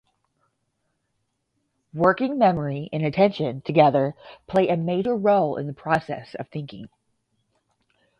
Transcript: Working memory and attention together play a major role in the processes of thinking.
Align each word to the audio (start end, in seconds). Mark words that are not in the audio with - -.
Working 1.93 2.39
memory 2.39 2.89
and 2.91 3.05
attention 3.05 3.61
together 3.61 4.15
play 4.47 4.67
a 4.67 4.75
major 4.75 5.15
role 5.15 5.57
in 5.57 5.67
the 5.67 5.73
processes 5.75 6.33
of 6.39 6.47
thinking. 6.49 6.87